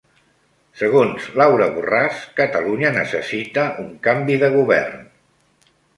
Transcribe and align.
Segons 0.79 1.27
Laura 1.41 1.67
Borràs, 1.75 2.23
Catalunya 2.39 2.93
necessita 2.97 3.67
un 3.85 3.93
canvi 4.09 4.39
de 4.45 4.51
govern. 4.57 4.99